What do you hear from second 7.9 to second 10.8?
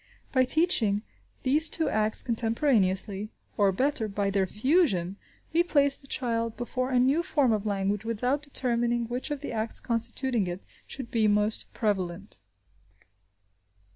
without determining which of the acts constituting it